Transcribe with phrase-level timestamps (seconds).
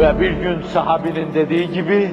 [0.00, 2.10] Ve bir gün sahabinin dediği gibi,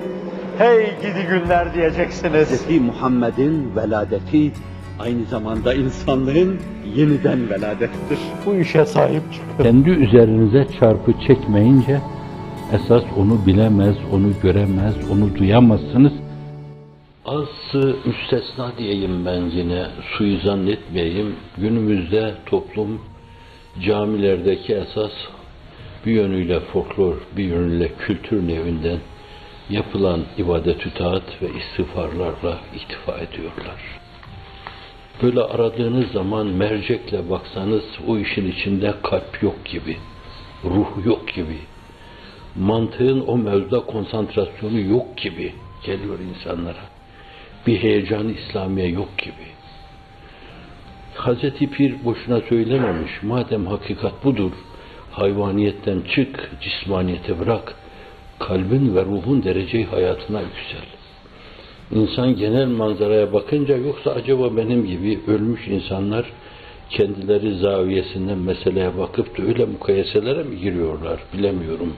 [0.57, 2.67] hey gidi günler diyeceksiniz.
[2.67, 2.81] Hz.
[2.81, 4.51] Muhammed'in veladeti
[4.99, 6.59] aynı zamanda insanlığın
[6.95, 8.19] yeniden veladettir.
[8.45, 9.63] Bu işe sahip çıkın.
[9.63, 12.01] Kendi üzerinize çarpı çekmeyince
[12.73, 16.13] esas onu bilemez, onu göremez, onu duyamazsınız.
[17.25, 17.47] Az
[18.05, 19.85] müstesna diyeyim ben yine,
[20.17, 21.35] suyu zannetmeyeyim.
[21.57, 23.01] Günümüzde toplum
[23.81, 25.11] camilerdeki esas
[26.05, 28.99] bir yönüyle folklor, bir yönüyle kültür nevinden
[29.69, 33.99] yapılan ibadet-ü taat ve istiğfarlarla iktifa ediyorlar.
[35.21, 39.97] Böyle aradığınız zaman mercekle baksanız o işin içinde kalp yok gibi,
[40.63, 41.57] ruh yok gibi,
[42.55, 45.53] mantığın o mevzuda konsantrasyonu yok gibi
[45.85, 46.97] geliyor insanlara.
[47.67, 49.47] Bir heyecan İslamiye yok gibi.
[51.15, 53.11] Hazreti Pir boşuna söylememiş.
[53.23, 54.51] Madem hakikat budur,
[55.17, 57.75] hayvaniyetten çık, cismaniyete bırak,
[58.39, 60.87] kalbin ve ruhun dereceyi hayatına yüksel.
[61.91, 66.25] İnsan genel manzaraya bakınca yoksa acaba benim gibi ölmüş insanlar
[66.89, 71.93] kendileri zaviyesinden meseleye bakıp da öyle mukayeselere mi giriyorlar bilemiyorum.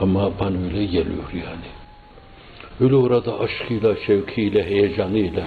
[0.00, 1.68] Ama bana öyle geliyor yani.
[2.80, 5.46] Öyle orada aşkıyla, şevkiyle, heyecanıyla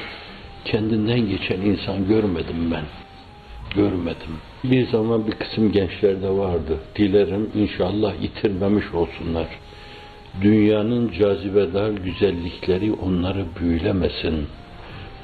[0.66, 3.03] kendinden geçen insan görmedim ben.
[3.76, 4.38] Görmedim.
[4.64, 6.80] Bir zaman bir kısım gençlerde vardı.
[6.96, 9.48] Dilerim inşallah yitirmemiş olsunlar.
[10.42, 14.48] Dünyanın cazibedar güzellikleri onları büyülemesin.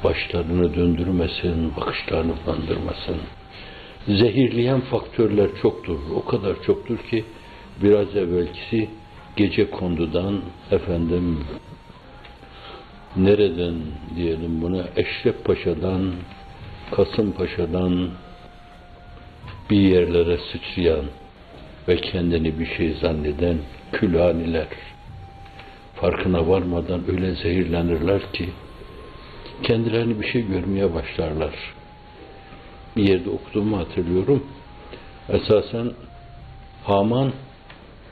[0.03, 3.15] Başlarını döndürmesin, bakışlarını bulandırmasın.
[4.07, 5.99] Zehirleyen faktörler çoktur.
[6.15, 7.25] O kadar çoktur ki
[7.83, 8.89] biraz evvelkisi
[9.35, 11.39] gece kondudan efendim
[13.15, 13.75] nereden
[14.15, 16.11] diyelim buna Eşref Paşa'dan
[16.91, 18.09] Kasım Paşa'dan
[19.69, 21.05] bir yerlere sıçrayan
[21.87, 23.57] ve kendini bir şey zanneden
[23.91, 24.67] külhaniler
[25.95, 28.49] farkına varmadan öyle zehirlenirler ki
[29.63, 31.53] kendilerini bir şey görmeye başlarlar.
[32.97, 34.43] Bir yerde okuduğumu hatırlıyorum.
[35.29, 35.91] Esasen
[36.83, 37.31] Haman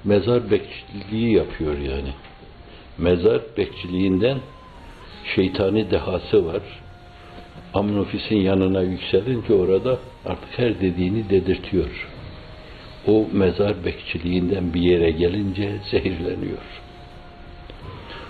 [0.04, 2.14] mezar bekçiliği yapıyor yani.
[2.98, 4.38] Mezar bekçiliğinden
[5.36, 6.62] şeytani dehası var.
[7.78, 12.08] Amnofis'in yanına yükselince orada artık her dediğini dedirtiyor.
[13.08, 16.64] O mezar bekçiliğinden bir yere gelince zehirleniyor.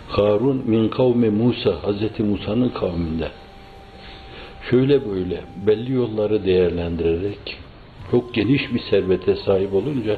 [0.10, 3.28] Harun min kavmi Musa, Hazreti Musa'nın kavminde.
[4.70, 7.58] Şöyle böyle belli yolları değerlendirerek
[8.12, 10.18] çok geniş bir servete sahip olunca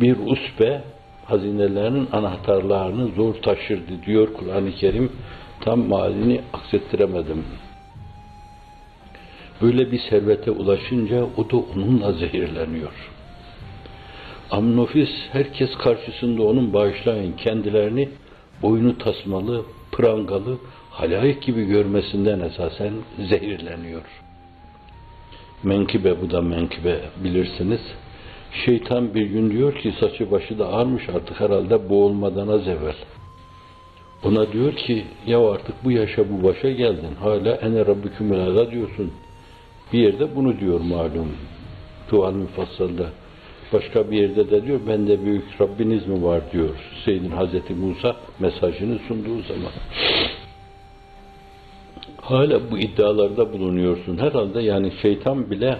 [0.00, 0.82] bir usbe
[1.24, 5.12] hazinelerinin anahtarlarını zor taşırdı diyor Kur'an-ı Kerim.
[5.60, 7.44] Tam malini aksettiremedim.
[9.62, 13.10] Böyle bir servete ulaşınca o da onunla zehirleniyor.
[14.50, 18.08] Amnofis herkes karşısında onun bağışlayın kendilerini
[18.62, 20.58] boynu tasmalı, prangalı,
[20.90, 22.92] halayık gibi görmesinden esasen
[23.28, 24.02] zehirleniyor.
[25.62, 27.80] Menkibe bu da menkibe bilirsiniz.
[28.64, 32.96] Şeytan bir gün diyor ki saçı başı da ağarmış artık herhalde boğulmadan az evvel.
[34.24, 37.14] Ona diyor ki ya artık bu yaşa bu başa geldin.
[37.20, 38.30] Hala ene rabbüküm
[38.70, 39.12] diyorsun.
[39.92, 41.28] Bir yerde bunu diyor malum.
[42.08, 43.06] Tuval müfassalda.
[43.72, 46.76] Başka bir yerde de diyor bende büyük Rabbiniz mi var diyor.
[47.04, 49.72] Seyyidin Hazreti Musa mesajını sunduğu zaman.
[52.20, 54.18] Hala bu iddialarda bulunuyorsun.
[54.18, 55.78] Herhalde yani şeytan bile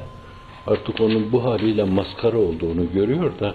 [0.66, 3.54] artık onun bu haliyle maskara olduğunu görüyor da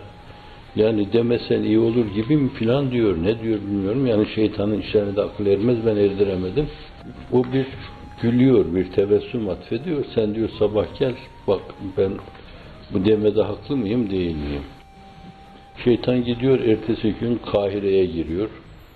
[0.75, 3.17] yani demesen iyi olur gibi mi filan diyor.
[3.23, 4.07] Ne diyor bilmiyorum.
[4.07, 6.67] Yani şeytanın işlerine de akıl ermez ben erdiremedim.
[7.31, 7.65] O bir
[8.21, 10.05] gülüyor, bir tebessüm atfediyor.
[10.15, 11.13] Sen diyor sabah gel
[11.47, 11.61] bak
[11.97, 12.11] ben
[12.93, 14.63] bu demede haklı mıyım değil miyim?
[15.83, 18.49] Şeytan gidiyor ertesi gün Kahire'ye giriyor.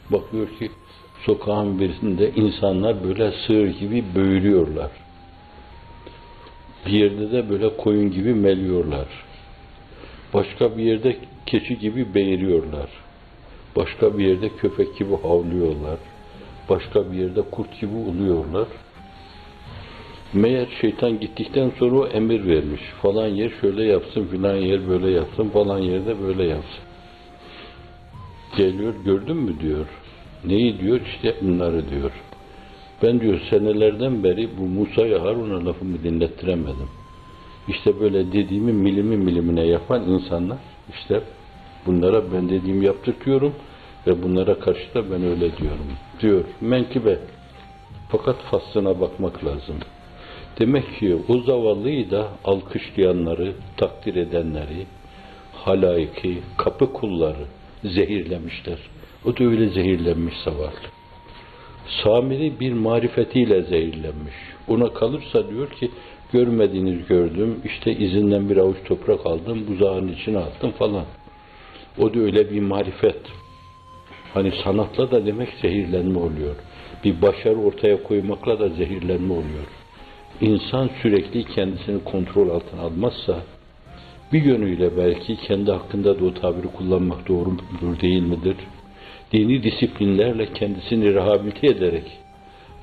[0.10, 0.72] Bakıyor ki
[1.26, 4.92] sokağın birisinde insanlar böyle sığır gibi böğürüyorlar.
[6.86, 9.08] Bir yerde de böyle koyun gibi meliyorlar.
[10.34, 12.90] Başka bir yerde keçi gibi beğiriyorlar.
[13.76, 15.98] Başka bir yerde köpek gibi havlıyorlar.
[16.70, 18.68] Başka bir yerde kurt gibi uluyorlar.
[20.34, 22.82] Meğer şeytan gittikten sonra o emir vermiş.
[23.02, 26.84] Falan yer şöyle yapsın, filan yer böyle yapsın, falan yerde böyle yapsın.
[28.58, 29.86] Geliyor, gördün mü diyor.
[30.46, 31.02] Neyi diyor?
[31.06, 32.12] İşte bunları diyor.
[33.04, 36.90] Ben diyor senelerden beri bu Musa'ya Harun'a lafımı dinlettiremedim.
[37.68, 40.58] İşte böyle dediğimi milimi milimine yapan insanlar
[40.90, 41.22] işte
[41.86, 43.54] bunlara ben dediğimi yaptırtıyorum
[44.08, 45.88] ve bunlara karşı da ben öyle diyorum.
[46.20, 47.20] Diyor menkibe.
[48.10, 49.76] Fakat faslına bakmak lazım.
[50.60, 54.86] Demek ki o zavallıyı da alkışlayanları, takdir edenleri,
[55.54, 57.46] halayiki, kapı kulları,
[57.84, 58.78] zehirlemişler.
[59.26, 60.72] O da öyle zehirlenmiş zavallı.
[62.04, 64.36] Samiri bir marifetiyle zehirlenmiş.
[64.68, 65.92] Ona kalırsa diyor ki
[66.34, 71.06] görmediğiniz gördüm, işte izinden bir avuç toprak aldım, buzağın içine attım falan.
[71.98, 73.22] O da öyle bir marifet.
[74.34, 76.56] Hani sanatla da demek zehirlenme oluyor.
[77.04, 79.83] Bir başarı ortaya koymakla da zehirlenme oluyor.
[80.44, 83.40] İnsan sürekli kendisini kontrol altına almazsa,
[84.34, 88.56] bir yönüyle belki kendi hakkında da o tabiri kullanmak doğru mudur değil midir?
[89.34, 92.04] Dini disiplinlerle kendisini rehabilite ederek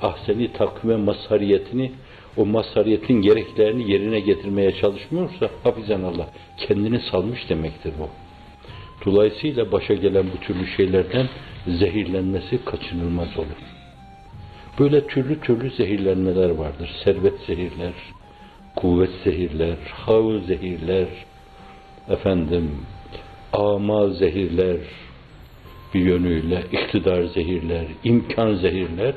[0.02, 1.92] ahseni takvime mazhariyetini
[2.36, 8.08] o mazhariyetin gereklerini yerine getirmeye çalışmıyorsa hafizan Allah kendini salmış demektir bu.
[9.04, 11.28] Dolayısıyla başa gelen bu türlü şeylerden
[11.66, 13.79] zehirlenmesi kaçınılmaz olur.
[14.80, 16.90] Böyle türlü türlü zehirlenmeler vardır.
[17.04, 17.92] Servet zehirler,
[18.76, 21.06] kuvvet zehirler, hav zehirler,
[22.08, 22.70] efendim,
[23.52, 24.76] amal zehirler,
[25.94, 29.14] bir yönüyle iktidar zehirler, imkan zehirler,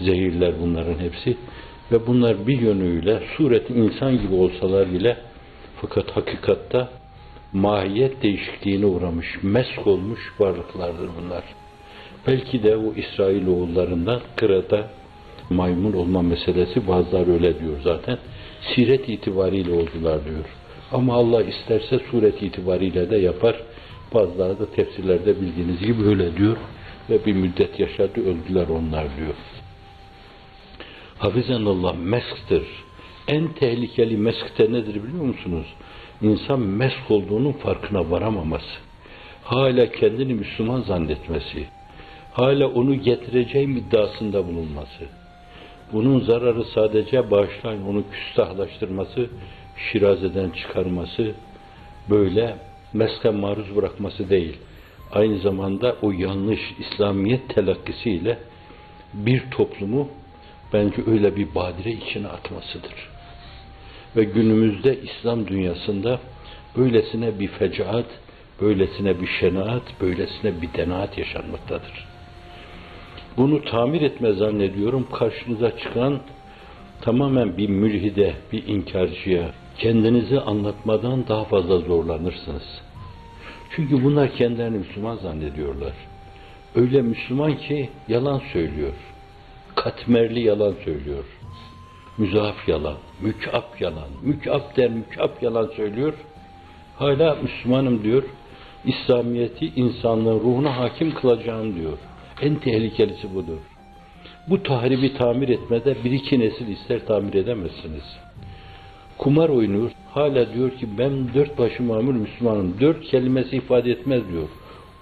[0.00, 1.36] zehirler bunların hepsi.
[1.92, 5.16] Ve bunlar bir yönüyle sureti insan gibi olsalar bile
[5.80, 6.88] fakat hakikatta
[7.52, 11.44] mahiyet değişikliğine uğramış, mesk olmuş varlıklardır bunlar.
[12.26, 14.88] Belki de o İsrailoğullarından kırada
[15.50, 18.18] maymun olma meselesi bazıları öyle diyor zaten.
[18.74, 20.44] Siret itibariyle oldular diyor.
[20.92, 23.56] Ama Allah isterse suret itibariyle de yapar.
[24.14, 26.56] Bazıları da tefsirlerde bildiğiniz gibi öyle diyor.
[27.10, 29.34] Ve bir müddet yaşadı öldüler onlar diyor.
[31.18, 32.62] Hafizanallah mesktir.
[33.28, 35.66] En tehlikeli meskte nedir biliyor musunuz?
[36.22, 38.78] İnsan mesk olduğunun farkına varamaması.
[39.44, 41.66] Hala kendini Müslüman zannetmesi.
[42.32, 45.04] Hala onu getireceğim iddiasında bulunması.
[45.92, 49.26] Bunun zararı sadece bağışlayın onu küstahlaştırması,
[49.76, 51.32] şirazeden çıkarması,
[52.10, 52.56] böyle
[52.92, 54.56] meske maruz bırakması değil.
[55.12, 58.38] Aynı zamanda o yanlış İslamiyet telakkisiyle
[59.14, 60.08] bir toplumu
[60.72, 62.94] bence öyle bir badire içine atmasıdır.
[64.16, 66.20] Ve günümüzde İslam dünyasında
[66.76, 68.06] böylesine bir fecaat,
[68.60, 72.11] böylesine bir şenaat, böylesine bir denaat yaşanmaktadır.
[73.36, 76.20] Bunu tamir etme zannediyorum karşınıza çıkan
[77.00, 82.82] tamamen bir mülhide, bir inkarcıya kendinizi anlatmadan daha fazla zorlanırsınız.
[83.76, 85.92] Çünkü bunlar kendilerini Müslüman zannediyorlar.
[86.74, 88.92] Öyle Müslüman ki yalan söylüyor.
[89.74, 91.24] Katmerli yalan söylüyor.
[92.18, 96.14] Müzaf yalan, mükap yalan, mükap der mükap yalan söylüyor.
[96.96, 98.22] Hala Müslümanım diyor.
[98.84, 101.98] İslamiyeti insanlığın ruhuna hakim kılacağım diyor.
[102.42, 103.58] En tehlikelisi budur.
[104.48, 108.18] Bu tahribi tamir etmede bir iki nesil ister tamir edemezsiniz.
[109.18, 109.90] Kumar oynuyor.
[110.10, 112.80] Hala diyor ki ben dört başı mamur Müslümanım.
[112.80, 114.48] Dört kelimesi ifade etmez diyor.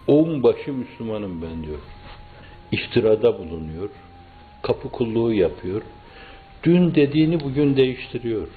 [0.07, 1.79] On başı Müslümanım ben diyor.
[2.73, 3.91] İftirada bulunuyor.
[4.63, 5.83] Kapı kulluğu yapıyor.
[6.63, 8.49] Dün dediğini bugün değiştiriyor.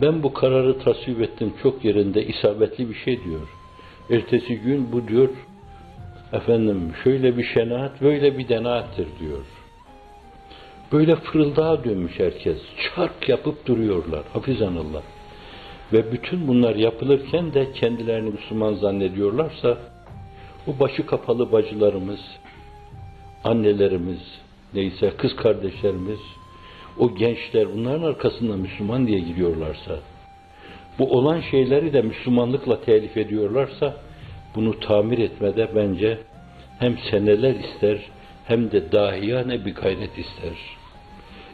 [0.00, 3.48] Ben bu kararı tasvip ettim çok yerinde isabetli bir şey diyor.
[4.10, 5.28] Ertesi gün bu diyor
[6.32, 9.44] efendim şöyle bir şenaat böyle bir denaattir diyor.
[10.92, 12.58] Böyle fırıldağa dönmüş herkes.
[12.94, 14.22] Çark yapıp duruyorlar.
[14.32, 15.02] Hafizanallah.
[15.92, 19.78] Ve bütün bunlar yapılırken de kendilerini Müslüman zannediyorlarsa
[20.66, 22.20] o başı kapalı bacılarımız,
[23.44, 24.20] annelerimiz,
[24.74, 26.20] neyse kız kardeşlerimiz,
[26.98, 29.98] o gençler bunların arkasında Müslüman diye gidiyorlarsa,
[30.98, 33.96] bu olan şeyleri de Müslümanlıkla telif ediyorlarsa,
[34.54, 36.18] bunu tamir etmede bence
[36.78, 37.98] hem seneler ister
[38.44, 40.52] hem de dahiyane bir gayret ister.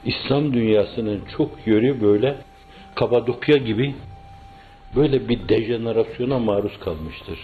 [0.04, 2.36] İslam dünyasının çok yönü böyle
[2.94, 3.94] Kapadokya gibi
[4.96, 7.38] böyle bir dejenerasyona maruz kalmıştır.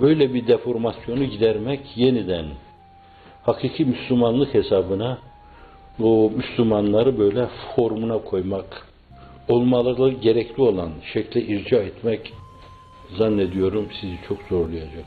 [0.00, 2.46] Böyle bir deformasyonu gidermek yeniden
[3.42, 5.18] hakiki Müslümanlık hesabına
[6.02, 7.46] o Müslümanları böyle
[7.76, 8.86] formuna koymak,
[9.48, 12.32] olmaları gerekli olan şekle irca etmek
[13.16, 15.06] zannediyorum sizi çok zorlayacak.